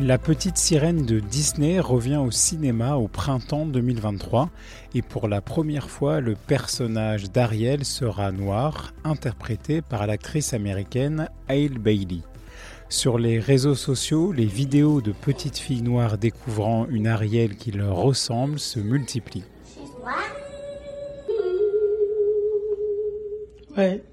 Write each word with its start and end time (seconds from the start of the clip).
La 0.00 0.16
petite 0.16 0.58
sirène 0.58 1.04
de 1.04 1.18
Disney 1.18 1.80
revient 1.80 2.18
au 2.18 2.30
cinéma 2.30 2.94
au 2.94 3.08
printemps 3.08 3.66
2023 3.66 4.48
et 4.94 5.02
pour 5.02 5.26
la 5.26 5.40
première 5.40 5.90
fois 5.90 6.20
le 6.20 6.36
personnage 6.36 7.32
d'Ariel 7.32 7.84
sera 7.84 8.30
noir, 8.30 8.94
interprété 9.02 9.82
par 9.82 10.06
l'actrice 10.06 10.54
américaine 10.54 11.28
Hale 11.48 11.78
Bailey. 11.78 12.20
Sur 12.88 13.18
les 13.18 13.40
réseaux 13.40 13.74
sociaux, 13.74 14.30
les 14.30 14.46
vidéos 14.46 15.00
de 15.00 15.10
petites 15.10 15.58
filles 15.58 15.82
noires 15.82 16.16
découvrant 16.16 16.86
une 16.88 17.08
Ariel 17.08 17.56
qui 17.56 17.72
leur 17.72 17.96
ressemble 17.96 18.60
se 18.60 18.78
multiplient. 18.78 19.44
Ouais. 23.76 24.04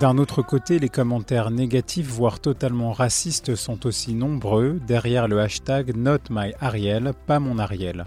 D'un 0.00 0.18
autre 0.18 0.42
côté, 0.42 0.78
les 0.78 0.90
commentaires 0.90 1.50
négatifs, 1.50 2.08
voire 2.08 2.38
totalement 2.38 2.92
racistes, 2.92 3.54
sont 3.54 3.86
aussi 3.86 4.14
nombreux 4.14 4.78
derrière 4.86 5.26
le 5.26 5.40
hashtag 5.40 5.96
Not 5.96 6.18
My 6.28 6.52
Ariel, 6.60 7.12
pas 7.26 7.38
mon 7.40 7.58
Ariel. 7.58 8.04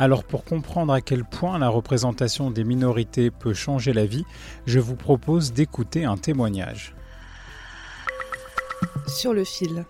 Alors 0.00 0.24
pour 0.24 0.44
comprendre 0.44 0.92
à 0.92 1.00
quel 1.00 1.24
point 1.24 1.58
la 1.58 1.68
représentation 1.68 2.50
des 2.50 2.64
minorités 2.64 3.30
peut 3.30 3.54
changer 3.54 3.92
la 3.92 4.04
vie, 4.04 4.24
je 4.66 4.80
vous 4.80 4.96
propose 4.96 5.52
d'écouter 5.52 6.04
un 6.04 6.16
témoignage. 6.16 6.96
Sur 9.06 9.32
le 9.32 9.44
fil. 9.44 9.84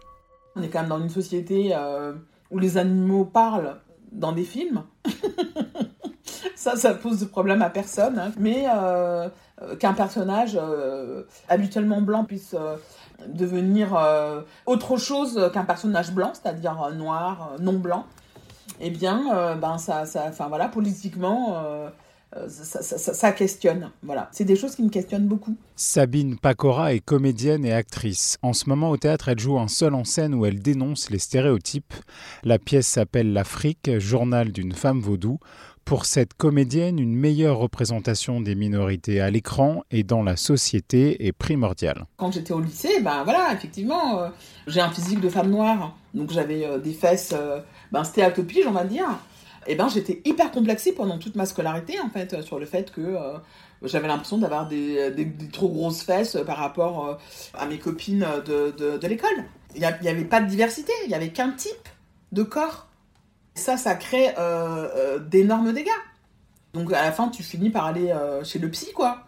On 0.54 0.62
est 0.62 0.68
quand 0.68 0.80
même 0.80 0.90
dans 0.90 1.00
une 1.00 1.08
société 1.08 1.70
euh, 1.74 2.12
où 2.50 2.58
les 2.58 2.76
animaux 2.76 3.24
parlent 3.24 3.80
dans 4.12 4.32
des 4.32 4.44
films. 4.44 4.82
ça, 6.56 6.76
ça 6.76 6.92
pose 6.92 7.20
de 7.20 7.24
problème 7.24 7.62
à 7.62 7.70
personne. 7.70 8.18
hein. 8.18 8.32
Mais 8.38 8.66
euh, 8.70 9.28
qu'un 9.78 9.92
personnage 9.94 10.58
euh, 10.60 11.22
habituellement 11.48 12.00
blanc 12.00 12.24
puisse 12.24 12.54
euh, 12.54 12.76
devenir 13.26 13.96
euh, 13.96 14.42
autre 14.66 14.96
chose 14.96 15.50
qu'un 15.52 15.64
personnage 15.64 16.12
blanc, 16.12 16.32
c'est-à-dire 16.34 16.80
euh, 16.82 16.92
noir, 16.92 17.52
euh, 17.54 17.62
non 17.62 17.74
blanc, 17.78 18.06
eh 18.80 18.90
bien, 18.90 19.34
euh, 19.34 19.54
ben 19.56 19.78
ça, 19.78 20.04
enfin 20.28 20.46
voilà, 20.48 20.68
politiquement, 20.68 21.56
euh, 21.56 21.88
euh, 22.36 22.46
ça, 22.48 22.82
ça- 22.82 22.98
ça- 22.98 23.14
ça 23.14 23.32
questionne. 23.32 23.90
Voilà, 24.02 24.28
c'est 24.32 24.44
des 24.44 24.54
choses 24.54 24.76
qui 24.76 24.82
me 24.82 24.90
questionnent 24.90 25.26
beaucoup. 25.26 25.56
Sabine 25.74 26.38
Pacora 26.38 26.92
est 26.92 27.00
comédienne 27.00 27.64
et 27.64 27.72
actrice. 27.72 28.36
En 28.42 28.52
ce 28.52 28.68
moment 28.68 28.90
au 28.90 28.96
théâtre, 28.98 29.30
elle 29.30 29.38
joue 29.38 29.58
un 29.58 29.66
seul 29.68 29.94
en 29.94 30.04
scène 30.04 30.34
où 30.34 30.44
elle 30.46 30.60
dénonce 30.60 31.10
les 31.10 31.18
stéréotypes. 31.18 31.94
La 32.44 32.58
pièce 32.58 32.86
s'appelle 32.86 33.32
L'Afrique, 33.32 33.98
journal 33.98 34.52
d'une 34.52 34.72
femme 34.74 35.00
vaudou. 35.00 35.38
Pour 35.88 36.04
cette 36.04 36.34
comédienne, 36.34 36.98
une 36.98 37.14
meilleure 37.14 37.56
représentation 37.56 38.42
des 38.42 38.54
minorités 38.54 39.22
à 39.22 39.30
l'écran 39.30 39.84
et 39.90 40.02
dans 40.02 40.22
la 40.22 40.36
société 40.36 41.26
est 41.26 41.32
primordiale. 41.32 42.04
quand 42.18 42.30
j'étais 42.30 42.52
au 42.52 42.60
lycée, 42.60 43.00
ben 43.00 43.24
voilà, 43.24 43.54
effectivement, 43.54 44.18
euh, 44.18 44.28
j'ai 44.66 44.82
un 44.82 44.90
physique 44.90 45.22
de 45.22 45.30
femme 45.30 45.48
noire, 45.48 45.96
donc 46.12 46.30
j'avais 46.30 46.66
euh, 46.66 46.76
des 46.76 46.92
fesses, 46.92 47.32
euh, 47.34 47.60
ben 47.90 48.02
pige, 48.46 48.66
on 48.66 48.72
va 48.72 48.84
dire. 48.84 49.08
Et 49.66 49.76
ben 49.76 49.88
j'étais 49.88 50.20
hyper 50.26 50.50
complexée 50.50 50.92
pendant 50.92 51.16
toute 51.16 51.36
ma 51.36 51.46
scolarité, 51.46 51.98
en 52.00 52.10
fait, 52.10 52.34
euh, 52.34 52.42
sur 52.42 52.58
le 52.58 52.66
fait 52.66 52.92
que 52.92 53.16
j'avais 53.82 54.08
l'impression 54.08 54.36
d'avoir 54.36 54.68
des, 54.68 55.14
trop 55.54 55.70
grosses 55.70 56.02
fesses 56.02 56.36
par 56.44 56.58
rapport 56.58 57.18
à 57.54 57.64
mes 57.64 57.78
copines 57.78 58.26
de, 58.44 58.74
de, 58.76 58.98
de 58.98 59.06
l'école. 59.06 59.46
Il 59.74 59.80
n'y 59.80 60.08
avait 60.08 60.24
pas 60.26 60.42
de 60.42 60.48
diversité, 60.48 60.92
il 61.06 61.08
n'y 61.08 61.14
avait 61.14 61.30
qu'un 61.30 61.52
type 61.52 61.88
de 62.32 62.42
corps. 62.42 62.88
Ça, 63.58 63.76
ça 63.76 63.94
crée 63.94 64.30
euh, 64.38 64.88
euh, 64.96 65.18
d'énormes 65.18 65.72
dégâts. 65.72 65.88
Donc 66.74 66.92
à 66.92 67.02
la 67.02 67.12
fin, 67.12 67.28
tu 67.28 67.42
finis 67.42 67.70
par 67.70 67.84
aller 67.86 68.10
euh, 68.10 68.42
chez 68.44 68.58
le 68.58 68.70
psy, 68.70 68.92
quoi. 68.94 69.24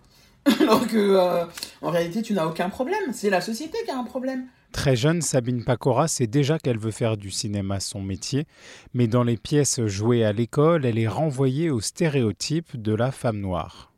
Alors 0.60 0.86
que, 0.86 1.44
en 1.82 1.90
réalité, 1.90 2.22
tu 2.22 2.32
n'as 2.32 2.46
aucun 2.46 2.70
problème. 2.70 3.12
C'est 3.12 3.28
la 3.28 3.42
société 3.42 3.76
qui 3.84 3.90
a 3.90 3.98
un 3.98 4.04
problème. 4.04 4.46
Très 4.72 4.94
jeune, 4.96 5.20
Sabine 5.20 5.64
Pacora 5.64 6.06
sait 6.08 6.28
déjà 6.28 6.58
qu'elle 6.58 6.78
veut 6.78 6.92
faire 6.92 7.16
du 7.16 7.30
cinéma 7.30 7.80
son 7.80 8.00
métier, 8.00 8.46
mais 8.94 9.06
dans 9.08 9.24
les 9.24 9.36
pièces 9.36 9.84
jouées 9.86 10.24
à 10.24 10.32
l'école, 10.32 10.86
elle 10.86 10.98
est 10.98 11.08
renvoyée 11.08 11.70
aux 11.70 11.80
stéréotypes 11.80 12.80
de 12.80 12.94
la 12.94 13.10
femme 13.10 13.40
noire. 13.40 13.92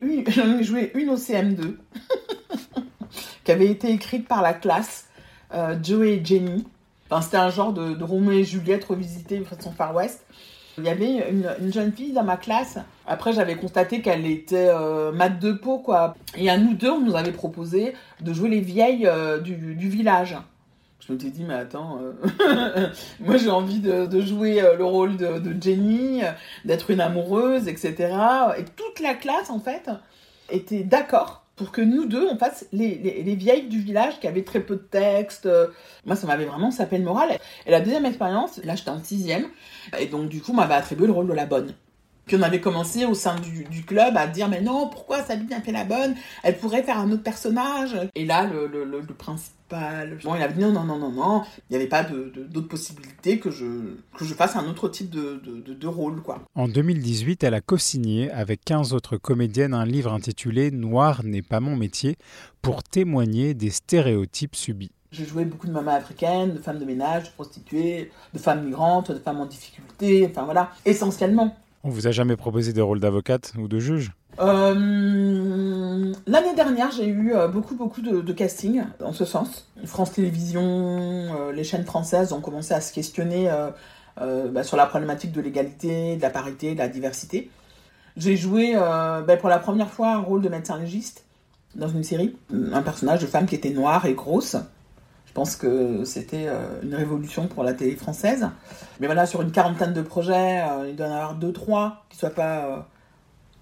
Une- 0.00 0.28
J'en 0.30 0.58
ai 0.58 0.64
joué 0.64 0.90
une 0.94 1.10
au 1.10 1.16
CM2, 1.16 1.76
qui 3.44 3.52
avait 3.52 3.68
été 3.68 3.90
écrite 3.92 4.26
par 4.26 4.42
la 4.42 4.54
classe, 4.54 5.06
euh, 5.52 5.76
Joey 5.82 6.14
et 6.16 6.24
Jenny. 6.24 6.66
C'était 7.22 7.36
un 7.36 7.50
genre 7.50 7.72
de, 7.72 7.94
de 7.94 8.04
Roméo 8.04 8.38
et 8.38 8.44
Juliette 8.44 8.84
revisité 8.84 9.40
façon 9.40 9.72
Far 9.72 9.94
West. 9.94 10.24
Il 10.78 10.84
y 10.84 10.88
avait 10.88 11.28
une, 11.30 11.50
une 11.60 11.72
jeune 11.72 11.92
fille 11.92 12.12
dans 12.12 12.22
ma 12.22 12.36
classe. 12.36 12.78
Après, 13.06 13.32
j'avais 13.32 13.56
constaté 13.56 14.00
qu'elle 14.00 14.26
était 14.26 14.68
euh, 14.68 15.10
mat 15.10 15.30
de 15.30 15.52
peau, 15.52 15.78
quoi. 15.78 16.14
Et 16.36 16.48
à 16.48 16.56
nous 16.56 16.74
deux, 16.74 16.90
on 16.90 17.00
nous 17.00 17.16
avait 17.16 17.32
proposé 17.32 17.94
de 18.20 18.32
jouer 18.32 18.48
les 18.48 18.60
vieilles 18.60 19.06
euh, 19.06 19.40
du, 19.40 19.54
village. 19.88 20.36
Je 21.00 21.12
me 21.12 21.18
suis 21.18 21.30
dit, 21.30 21.42
mais 21.42 21.54
attends, 21.54 21.98
euh, 22.00 22.88
moi 23.20 23.38
j'ai 23.38 23.50
envie 23.50 23.80
de, 23.80 24.06
de 24.06 24.20
jouer 24.20 24.62
euh, 24.62 24.76
le 24.76 24.84
rôle 24.84 25.16
de, 25.16 25.38
de 25.38 25.60
Jenny, 25.60 26.20
d'être 26.64 26.90
une 26.90 27.00
amoureuse, 27.00 27.66
etc. 27.66 28.14
Et 28.58 28.64
toute 28.64 29.00
la 29.00 29.14
classe, 29.14 29.50
en 29.50 29.58
fait, 29.58 29.90
était 30.50 30.84
d'accord 30.84 31.47
pour 31.58 31.72
que 31.72 31.82
nous 31.82 32.06
deux, 32.06 32.26
on 32.30 32.38
fasse 32.38 32.66
les, 32.72 32.94
les, 32.96 33.22
les 33.22 33.34
vieilles 33.34 33.68
du 33.68 33.80
village 33.80 34.18
qui 34.20 34.26
avaient 34.26 34.44
très 34.44 34.60
peu 34.60 34.76
de 34.76 34.80
texte. 34.80 35.46
Euh, 35.46 35.66
Moi, 36.06 36.16
ça 36.16 36.26
m'avait 36.26 36.46
vraiment 36.46 36.70
sapé 36.70 36.96
le 36.96 37.04
moral. 37.04 37.36
Et 37.66 37.70
la 37.70 37.80
deuxième 37.80 38.06
expérience, 38.06 38.58
là, 38.64 38.74
j'étais 38.76 38.90
en 38.90 39.02
sixième, 39.02 39.46
et 39.98 40.06
donc 40.06 40.28
du 40.28 40.40
coup, 40.40 40.52
on 40.52 40.54
m'avait 40.54 40.74
attribué 40.74 41.06
le 41.06 41.12
rôle 41.12 41.28
de 41.28 41.34
la 41.34 41.46
bonne. 41.46 41.74
Puis 42.28 42.36
on 42.36 42.42
avait 42.42 42.60
commencé 42.60 43.04
au 43.06 43.14
sein 43.14 43.36
du, 43.40 43.64
du 43.64 43.82
club 43.84 44.16
à 44.16 44.26
dire 44.26 44.48
mais 44.48 44.60
non 44.60 44.88
pourquoi 44.88 45.22
Sabine 45.24 45.52
a 45.54 45.60
fait 45.62 45.72
la 45.72 45.84
bonne? 45.84 46.14
Elle 46.42 46.58
pourrait 46.58 46.82
faire 46.82 46.98
un 46.98 47.10
autre 47.10 47.22
personnage 47.22 47.96
et 48.14 48.24
là 48.26 48.46
le, 48.46 48.66
le, 48.66 48.84
le, 48.84 49.00
le 49.00 49.14
principal 49.14 50.18
bon 50.22 50.34
il 50.34 50.42
avait 50.42 50.52
dit 50.54 50.60
non 50.60 50.72
non 50.72 50.84
non 50.84 50.98
non 50.98 51.10
non 51.10 51.42
il 51.56 51.72
n'y 51.72 51.76
avait 51.76 51.88
pas 51.88 52.02
d'autres 52.04 52.68
possibilités 52.68 53.38
que 53.38 53.50
je 53.50 53.64
que 54.16 54.24
je 54.24 54.34
fasse 54.34 54.56
un 54.56 54.66
autre 54.68 54.88
type 54.88 55.10
de, 55.10 55.40
de, 55.44 55.60
de, 55.60 55.74
de 55.74 55.86
rôle 55.86 56.22
quoi 56.22 56.42
En 56.54 56.68
2018, 56.68 57.44
elle 57.44 57.54
a 57.54 57.60
co-signé 57.60 58.30
avec 58.30 58.64
15 58.64 58.92
autres 58.92 59.16
comédiennes 59.16 59.74
un 59.74 59.84
livre 59.86 60.12
intitulé 60.12 60.70
Noir 60.70 61.22
n'est 61.24 61.42
pas 61.42 61.60
mon 61.60 61.76
métier 61.76 62.16
pour 62.62 62.82
témoigner 62.82 63.54
des 63.54 63.70
stéréotypes 63.70 64.54
subis. 64.56 64.90
J'ai 65.12 65.24
joué 65.24 65.46
beaucoup 65.46 65.66
de 65.66 65.72
mamans 65.72 65.92
africaines, 65.94 66.52
de 66.54 66.58
femmes 66.58 66.78
de 66.78 66.84
ménage, 66.84 67.24
de 67.24 67.28
prostituées, 67.30 68.10
de 68.34 68.38
femmes 68.38 68.64
migrantes, 68.64 69.10
de 69.10 69.18
femmes 69.18 69.40
en 69.40 69.46
difficulté, 69.46 70.26
enfin 70.30 70.44
voilà, 70.44 70.70
essentiellement. 70.84 71.56
On 71.88 71.90
vous 71.90 72.06
a 72.06 72.10
jamais 72.10 72.36
proposé 72.36 72.74
des 72.74 72.82
rôles 72.82 73.00
d'avocate 73.00 73.54
ou 73.58 73.66
de 73.66 73.78
juge? 73.78 74.12
Euh, 74.40 74.74
L'année 76.26 76.54
dernière, 76.54 76.90
j'ai 76.90 77.06
eu 77.06 77.32
euh, 77.32 77.48
beaucoup, 77.48 77.76
beaucoup 77.76 78.02
de, 78.02 78.20
de 78.20 78.32
castings 78.34 78.82
en 79.02 79.14
ce 79.14 79.24
sens. 79.24 79.66
France 79.86 80.12
Télévisions, 80.12 80.60
euh, 80.62 81.50
les 81.50 81.64
chaînes 81.64 81.86
françaises 81.86 82.34
ont 82.34 82.42
commencé 82.42 82.74
à 82.74 82.82
se 82.82 82.92
questionner 82.92 83.50
bah, 84.18 84.64
sur 84.64 84.76
la 84.76 84.84
problématique 84.84 85.32
de 85.32 85.40
l'égalité, 85.40 86.16
de 86.16 86.20
la 86.20 86.28
parité, 86.28 86.74
de 86.74 86.78
la 86.78 86.88
diversité. 86.88 87.50
J'ai 88.18 88.36
joué 88.36 88.74
bah, 88.74 89.36
pour 89.40 89.48
la 89.48 89.58
première 89.58 89.88
fois 89.88 90.10
un 90.10 90.18
rôle 90.18 90.42
de 90.42 90.50
médecin 90.50 90.78
légiste 90.78 91.24
dans 91.74 91.88
une 91.88 92.04
série, 92.04 92.36
un 92.52 92.82
personnage 92.82 93.22
de 93.22 93.26
femme 93.26 93.46
qui 93.46 93.54
était 93.54 93.70
noire 93.70 94.04
et 94.04 94.12
grosse. 94.12 94.56
Je 95.28 95.32
pense 95.34 95.56
que 95.56 96.04
c'était 96.04 96.46
euh, 96.48 96.80
une 96.82 96.94
révolution 96.94 97.46
pour 97.48 97.62
la 97.62 97.74
télé 97.74 97.94
française. 97.96 98.48
Mais 98.98 99.06
voilà, 99.06 99.26
sur 99.26 99.42
une 99.42 99.52
quarantaine 99.52 99.92
de 99.92 100.00
projets, 100.00 100.62
euh, 100.62 100.88
il 100.88 100.96
doit 100.96 101.06
y 101.06 101.10
en 101.10 101.14
avoir 101.14 101.34
deux, 101.34 101.52
trois 101.52 102.04
qui 102.08 102.16
soient 102.16 102.30
pas 102.30 102.64
euh, 102.64 102.78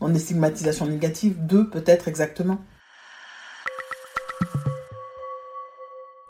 en 0.01 0.15
stigmatisation 0.15 0.87
négative, 0.87 1.35
deux 1.45 1.69
peut-être 1.69 2.07
exactement. 2.09 2.59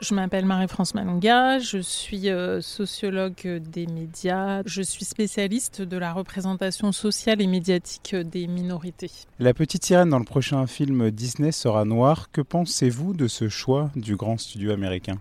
Je 0.08 0.14
m'appelle 0.14 0.44
Marie-France 0.44 0.94
Malonga, 0.94 1.58
je 1.58 1.78
suis 1.78 2.30
euh, 2.30 2.60
sociologue 2.60 3.58
des 3.58 3.88
médias, 3.88 4.62
je 4.64 4.80
suis 4.80 5.04
spécialiste 5.04 5.82
de 5.82 5.96
la 5.96 6.12
représentation 6.12 6.92
sociale 6.92 7.42
et 7.42 7.48
médiatique 7.48 8.14
des 8.14 8.46
minorités. 8.46 9.10
La 9.40 9.52
petite 9.52 9.84
sirène 9.84 10.10
dans 10.10 10.20
le 10.20 10.24
prochain 10.24 10.64
film 10.68 11.10
Disney 11.10 11.50
sera 11.50 11.84
noire. 11.84 12.30
Que 12.30 12.40
pensez-vous 12.40 13.14
de 13.14 13.26
ce 13.26 13.48
choix 13.48 13.90
du 13.96 14.14
grand 14.14 14.38
studio 14.38 14.70
américain? 14.70 15.18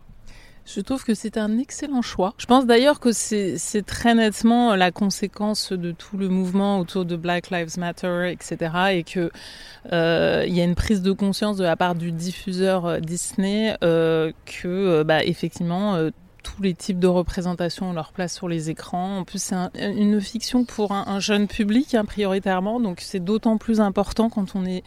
Je 0.66 0.82
trouve 0.82 1.04
que 1.04 1.14
c'est 1.14 1.38
un 1.38 1.60
excellent 1.60 2.02
choix. 2.02 2.34
Je 2.40 2.48
pense 2.48 2.66
d'ailleurs 2.66 3.00
que 3.00 3.12
c'est 3.12 3.86
très 3.86 4.16
nettement 4.16 4.76
la 4.76 4.92
conséquence 4.92 5.72
de 5.72 5.92
tout 5.92 6.18
le 6.18 6.28
mouvement 6.28 6.80
autour 6.80 7.06
de 7.06 7.16
Black 7.16 7.52
Lives 7.52 7.78
Matter, 7.78 8.32
etc. 8.32 8.72
Et 8.94 9.04
que 9.04 9.32
euh, 9.94 10.44
il 10.48 10.56
y 10.56 10.62
a 10.62 10.64
une 10.64 10.76
prise 10.76 11.04
de 11.04 11.12
conscience 11.12 11.58
de 11.58 11.64
la 11.64 11.76
part 11.76 11.94
du 11.94 12.12
diffuseur 12.12 12.86
euh, 12.86 13.00
Disney 13.00 13.78
euh, 13.84 14.32
que, 14.46 14.68
euh, 14.68 15.04
bah, 15.04 15.24
effectivement, 15.24 15.96
euh, 15.96 16.10
tous 16.46 16.62
les 16.62 16.76
types 16.76 17.00
de 17.00 17.08
représentations 17.08 17.90
ont 17.90 17.94
leur 17.94 18.12
place 18.12 18.34
sur 18.34 18.48
les 18.48 18.70
écrans. 18.70 19.18
En 19.18 19.24
plus, 19.24 19.42
c'est 19.42 19.56
un, 19.56 19.72
une 19.76 20.22
fiction 20.22 20.64
pour 20.64 20.92
un, 20.92 21.04
un 21.08 21.20
jeune 21.20 21.48
public, 21.48 21.96
hein, 21.96 22.06
prioritairement, 22.06 22.80
donc 22.80 23.02
c'est 23.02 23.20
d'autant 23.20 23.58
plus 23.58 23.82
important 23.82 24.30
quand 24.30 24.56
on 24.56 24.64
est 24.66 24.84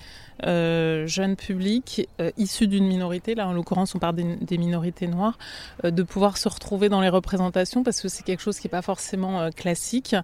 euh, 0.47 1.05
jeune 1.09 1.35
public 1.35 2.09
euh, 2.21 2.31
issu 2.37 2.69
d'une 2.69 2.87
minorité, 2.87 3.35
là 3.35 3.49
en 3.49 3.53
l'occurrence 3.53 3.97
on 3.97 3.99
parle 3.99 4.15
des, 4.15 4.59
minorités 4.59 5.09
noires, 5.09 5.37
euh, 5.85 5.91
de 5.91 6.05
pouvoir 6.05 6.39
se 6.39 6.49
retrouver 6.49 6.89
dans 6.89 7.01
les 7.01 7.09
représentations 7.09 7.83
parce 7.83 8.01
que 8.01 8.09
c'est 8.09 8.23
quelque 8.23 8.41
chose 8.41 8.61
qui 8.61 8.69
n'est 8.69 8.71
pas 8.71 8.83
forcément 8.83 9.51
classique 9.51 10.15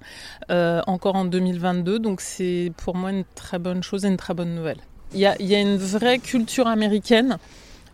encore 0.49 1.17
en 1.17 1.25
2022. 1.25 1.99
Donc 1.99 2.21
c'est 2.21 2.73
pour 2.77 2.95
moi 2.95 3.11
une 3.11 3.25
très 3.35 3.59
bonne 3.59 3.83
chose 3.83 4.05
et 4.05 4.09
une 4.09 4.17
très 4.17 4.35
bonne 4.35 4.55
nouvelle. 4.55 4.79
Il 5.15 5.21
y 5.21 5.27
a, 5.27 5.61
une 5.61 5.77
vraie 5.77 6.19
culture 6.19 6.67
américaine 6.67 7.39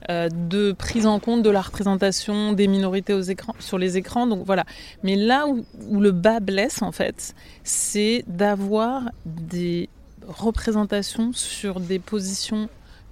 de 0.08 0.72
prise 0.72 1.06
en 1.06 1.20
compte 1.20 1.42
de 1.42 1.50
la 1.50 1.60
représentation 1.60 2.52
des 2.52 2.66
minorités 2.66 3.14
aux 3.14 3.20
écrans, 3.20 3.54
sur 3.58 3.78
les 3.78 3.96
écrans. 3.96 4.26
Donc 4.26 4.44
voilà. 4.44 4.64
Mais 5.02 5.16
là 5.16 5.46
où, 5.46 5.64
où 5.88 6.00
le 6.00 6.10
bas 6.10 6.40
blesse 6.40 6.82
en 6.82 6.92
fait, 6.92 7.34
c'est 7.64 8.24
d'avoir 8.26 9.10
des 9.24 9.88
représentations 10.26 11.32
sur 11.32 11.80
des 11.80 11.98
positions 11.98 12.68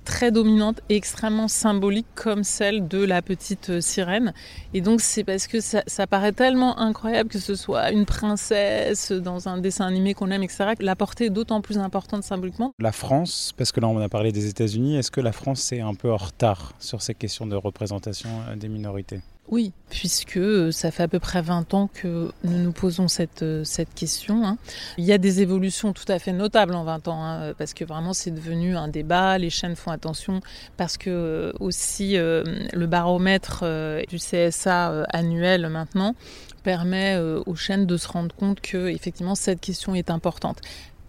très 0.08 0.32
dominantes 0.32 0.80
et 0.88 0.96
extrêmement 0.96 1.48
symboliques 1.48 2.06
comme 2.14 2.42
celle 2.42 2.88
de 2.88 3.04
la 3.04 3.20
petite 3.20 3.68
euh, 3.68 3.80
sirène. 3.82 4.32
Et 4.72 4.80
donc 4.80 5.02
c'est 5.02 5.22
parce 5.22 5.46
que 5.46 5.60
ça, 5.60 5.82
ça, 5.86 6.06
paraît 6.06 6.32
tellement 6.32 6.78
incroyable 6.78 7.28
que 7.28 7.38
ce 7.38 7.54
soit 7.54 7.90
une 7.90 8.06
princesse 8.06 9.12
dans 9.12 9.48
un 9.48 9.58
dessin 9.58 9.86
animé 9.86 10.14
qu'on 10.14 10.30
aime, 10.30 10.42
etc. 10.42 10.72
La 10.80 10.96
portée 10.96 11.26
est 11.26 11.30
d'autant 11.30 11.60
plus 11.60 11.76
importante 11.76 12.22
symboliquement. 12.22 12.72
La 12.78 12.92
France, 12.92 13.52
parce 13.54 13.70
que 13.70 13.80
là 13.80 13.88
on 13.88 14.00
a 14.00 14.08
parlé 14.08 14.32
des 14.32 14.46
États-Unis, 14.46 14.96
est-ce 14.96 15.10
que 15.10 15.20
la 15.20 15.32
France 15.32 15.72
est 15.72 15.80
un 15.80 15.94
peu 15.94 16.10
en 16.10 16.16
retard 16.16 16.72
sur 16.78 17.02
ces 17.02 17.14
questions 17.14 17.46
de 17.46 17.56
représentation 17.56 18.30
euh, 18.48 18.56
des 18.56 18.68
minorités? 18.68 19.20
Oui, 19.50 19.72
puisque 19.88 20.36
euh, 20.36 20.70
ça 20.70 20.90
fait 20.90 21.04
à 21.04 21.08
peu 21.08 21.18
près 21.18 21.40
20 21.40 21.72
ans 21.72 21.88
que 21.92 22.30
nous 22.44 22.58
nous 22.58 22.72
posons 22.72 23.08
cette, 23.08 23.42
euh, 23.42 23.64
cette 23.64 23.94
question. 23.94 24.46
Hein. 24.46 24.58
Il 24.98 25.04
y 25.04 25.12
a 25.12 25.16
des 25.16 25.40
évolutions 25.40 25.94
tout 25.94 26.04
à 26.08 26.18
fait 26.18 26.32
notables 26.32 26.74
en 26.74 26.84
20 26.84 27.08
ans, 27.08 27.24
hein, 27.24 27.54
parce 27.56 27.72
que 27.72 27.84
vraiment 27.84 28.12
c'est 28.12 28.30
devenu 28.30 28.76
un 28.76 28.88
débat, 28.88 29.38
les 29.38 29.48
chaînes 29.48 29.74
font 29.74 29.90
attention, 29.90 30.40
parce 30.76 30.98
que 30.98 31.08
euh, 31.08 31.52
aussi 31.60 32.16
le 32.16 32.86
baromètre 32.86 33.64
du 34.08 34.18
CSA 34.18 35.04
annuel 35.10 35.68
maintenant 35.68 36.14
permet 36.62 37.18
aux 37.18 37.54
chaînes 37.54 37.86
de 37.86 37.96
se 37.96 38.08
rendre 38.08 38.34
compte 38.34 38.60
que 38.60 38.88
effectivement 38.88 39.34
cette 39.34 39.60
question 39.60 39.94
est 39.94 40.10
importante. 40.10 40.60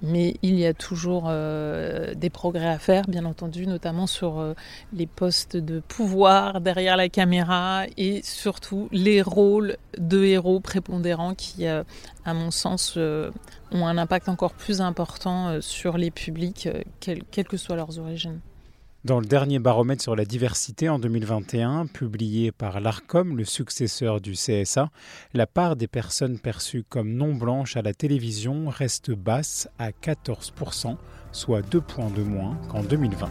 Mais 0.01 0.35
il 0.41 0.57
y 0.57 0.65
a 0.65 0.73
toujours 0.73 1.25
euh, 1.27 2.13
des 2.13 2.29
progrès 2.29 2.67
à 2.67 2.79
faire, 2.79 3.05
bien 3.07 3.25
entendu, 3.25 3.67
notamment 3.67 4.07
sur 4.07 4.39
euh, 4.39 4.53
les 4.93 5.07
postes 5.07 5.57
de 5.57 5.81
pouvoir 5.81 6.61
derrière 6.61 6.95
la 6.95 7.09
caméra 7.09 7.83
et 7.97 8.21
surtout 8.23 8.87
les 8.91 9.21
rôles 9.21 9.77
de 9.97 10.23
héros 10.23 10.61
prépondérants 10.61 11.35
qui, 11.35 11.67
euh, 11.67 11.83
à 12.23 12.33
mon 12.33 12.51
sens, 12.51 12.97
ont 12.97 13.87
un 13.87 13.97
impact 13.97 14.29
encore 14.29 14.53
plus 14.53 14.81
important 14.81 15.61
sur 15.61 15.97
les 15.97 16.11
publics, 16.11 16.69
quelles 16.99 17.23
quelle 17.31 17.47
que 17.47 17.57
soient 17.57 17.75
leurs 17.75 17.99
origines. 17.99 18.39
Dans 19.05 19.21
le 19.21 19.25
dernier 19.25 19.59
baromètre 19.59 20.03
sur 20.03 20.13
la 20.17 20.25
diversité 20.25 20.89
en 20.89 20.99
2021, 20.99 21.85
publié 21.85 22.51
par 22.51 22.81
l'ARCOM, 22.81 23.37
le 23.37 23.45
successeur 23.45 24.19
du 24.19 24.33
CSA, 24.33 24.89
la 25.33 25.47
part 25.47 25.77
des 25.77 25.87
personnes 25.87 26.37
perçues 26.37 26.83
comme 26.83 27.13
non 27.13 27.33
blanches 27.33 27.77
à 27.77 27.81
la 27.81 27.93
télévision 27.93 28.67
reste 28.67 29.11
basse 29.11 29.69
à 29.79 29.91
14%, 29.91 30.97
soit 31.31 31.61
2 31.61 31.79
points 31.79 32.09
de 32.09 32.23
moins 32.23 32.57
qu'en 32.67 32.83
2020. 32.83 33.29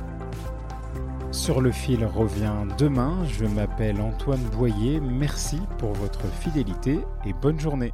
Sur 1.33 1.61
le 1.61 1.71
fil 1.71 2.03
revient 2.03 2.65
demain, 2.79 3.19
je 3.27 3.45
m'appelle 3.45 4.01
Antoine 4.01 4.45
Boyer, 4.57 5.01
merci 5.01 5.59
pour 5.77 5.93
votre 5.93 6.25
fidélité 6.41 6.99
et 7.27 7.35
bonne 7.35 7.61
journée. 7.61 7.93